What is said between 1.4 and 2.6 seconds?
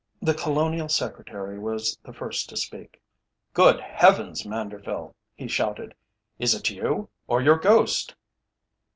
was the first to